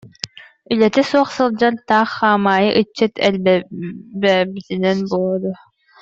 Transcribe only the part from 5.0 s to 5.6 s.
буолуо дуу